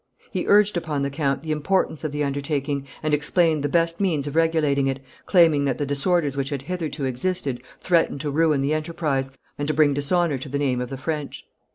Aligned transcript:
He 0.31 0.47
urged 0.47 0.77
upon 0.77 1.03
the 1.03 1.11
count 1.11 1.43
the 1.43 1.51
importance 1.51 2.03
of 2.03 2.11
the 2.11 2.23
undertaking, 2.23 2.87
and 3.03 3.13
explained 3.13 3.61
the 3.63 3.69
best 3.69 3.99
means 4.01 4.25
of 4.25 4.35
regulating 4.35 4.87
it, 4.87 4.99
claiming 5.27 5.65
that 5.65 5.77
the 5.77 5.85
disorders 5.85 6.35
which 6.35 6.49
had 6.49 6.63
hitherto 6.63 7.05
existed 7.05 7.61
threatened 7.79 8.19
to 8.21 8.31
ruin 8.31 8.61
the 8.61 8.73
enterprise, 8.73 9.29
and 9.59 9.67
to 9.67 9.75
bring 9.75 9.93
dishonour 9.93 10.39
to 10.39 10.49
the 10.49 10.57
name 10.57 10.81
of 10.81 10.89
the 10.89 10.97
French. 10.97 11.45